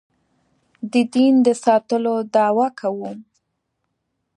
د 0.91 0.93
دین 1.13 1.33
د 1.45 1.47
ساتلو 1.63 2.15
دعوه 2.35 2.67
کوو. 2.79 3.11